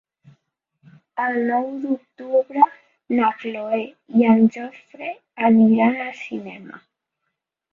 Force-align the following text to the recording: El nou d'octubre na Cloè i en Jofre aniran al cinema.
El 1.25 1.35
nou 1.49 1.67
d'octubre 1.83 2.63
na 3.19 3.29
Cloè 3.43 3.83
i 4.23 4.27
en 4.31 4.43
Jofre 4.57 5.13
aniran 5.51 6.01
al 6.07 6.13
cinema. 6.27 6.83